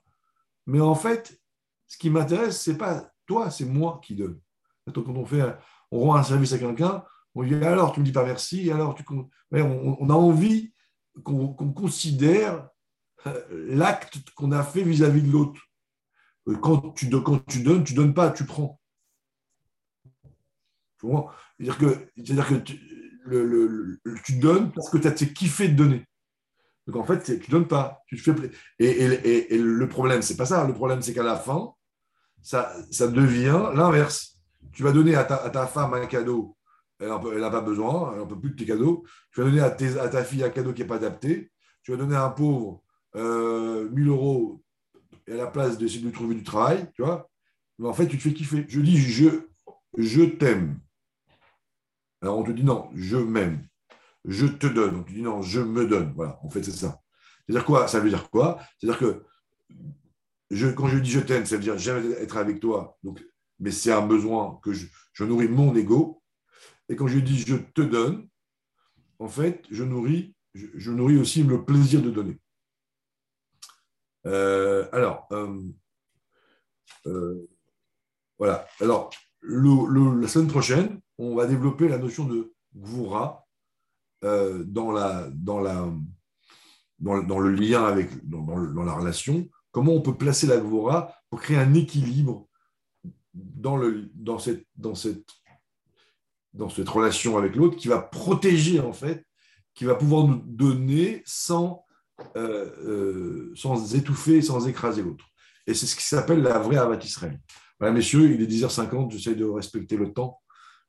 [0.66, 1.42] mais en fait,
[1.88, 4.40] ce qui m'intéresse, ce n'est pas toi, c'est moi qui donne.
[4.94, 5.44] Quand on, fait,
[5.92, 7.04] on rend un service à quelqu'un,
[7.36, 9.04] on dit alors tu ne me dis pas merci, alors tu,
[9.52, 10.74] on, a envie
[11.24, 12.70] qu'on considère
[13.26, 15.62] euh, l'acte qu'on a fait vis-à-vis de l'autre.
[16.48, 18.80] Euh, quand tu, quand tu donnes, tu ne donnes pas, tu prends.
[21.02, 22.80] C'est-à-dire que, tu,
[24.24, 26.06] tu donnes parce que tu as kiffé de donner.
[26.88, 28.04] Donc en fait, tu ne donnes pas.
[28.08, 28.34] Tu fais
[28.80, 30.66] et, le problème, c'est pas ça.
[30.66, 31.74] Le problème, c'est qu'à la fin,
[32.42, 34.40] ça, devient l'inverse.
[34.72, 36.58] Tu vas donner à ta, femme un cadeau,
[37.00, 39.04] elle n'a pas besoin, elle n'en peut plus de tes cadeaux.
[39.34, 41.52] Tu vas donner à ta fille un cadeau qui n'est pas adapté.
[41.84, 42.82] Tu vas donner à un pauvre
[43.16, 44.62] euh, 1000 euros
[45.30, 47.30] à la place d'essayer de trouver du travail, tu vois.
[47.80, 48.66] Mais en fait, tu te fais kiffer.
[48.68, 49.30] Je dis, je,
[49.98, 50.80] je t'aime.
[52.22, 53.67] Alors on te dit non, je m'aime.
[54.28, 54.98] Je te donne.
[54.98, 56.14] On te dit non, je me donne.
[56.16, 57.02] Voilà, en fait, c'est ça.
[57.46, 57.88] C'est-à-dire quoi?
[57.88, 58.60] Ça veut dire quoi?
[58.78, 59.24] C'est-à-dire que
[60.76, 63.26] quand je dis je t'aime, ça veut dire j'aime être avec toi, donc,
[63.60, 64.88] mais c'est un besoin que je,
[65.24, 66.22] nourris mon ego.
[66.90, 68.28] Et quand je dis je te donne,
[69.20, 72.38] en fait, je nourris, je, nourris aussi le plaisir de donner.
[74.26, 75.62] Euh, alors, euh,
[77.08, 77.48] euh,
[78.38, 78.68] Voilà.
[78.80, 79.10] Alors,
[79.42, 83.47] la semaine prochaine, on va développer la notion de Gvura
[84.24, 85.88] euh, dans, la, dans, la,
[87.00, 89.48] dans, le lien avec, dans, la relation.
[89.72, 92.48] Comment on peut placer la Gvura pour créer un équilibre
[93.34, 95.28] dans, le, dans, cette, dans, cette,
[96.54, 99.24] dans cette relation avec l'autre qui va protéger, en fait,
[99.76, 101.86] qui va pouvoir nous donner sans,
[102.36, 105.26] euh, euh, sans étouffer, sans écraser l'autre.
[105.68, 107.40] Et c'est ce qui s'appelle la vraie Avat Israël.
[107.80, 110.42] Voilà, messieurs, il est 10h50, j'essaie de respecter le temps.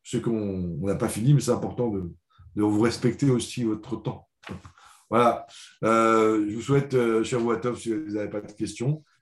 [0.03, 2.11] Je sais qu'on n'a pas fini, mais c'est important de,
[2.67, 4.29] vous respecter aussi votre temps.
[5.11, 5.47] Voilà.
[5.85, 9.03] Euh, je vous souhaite, cher Watov, si vous n'avez pas de questions.